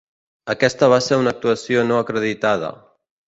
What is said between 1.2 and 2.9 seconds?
una actuació no acreditada.